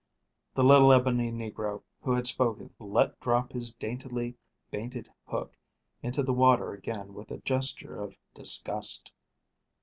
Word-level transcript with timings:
The 0.55 0.63
little 0.63 0.91
ebony 0.91 1.31
negro 1.31 1.83
who 2.01 2.13
had 2.15 2.25
spoken 2.25 2.73
let 2.79 3.19
drop 3.19 3.51
his 3.53 3.75
daintily 3.75 4.35
baited 4.71 5.11
hook 5.27 5.55
into 6.01 6.23
the 6.23 6.33
water 6.33 6.73
again 6.73 7.13
with 7.13 7.29
a 7.29 7.37
gesture 7.37 8.01
of 8.01 8.15
disgust. 8.33 9.13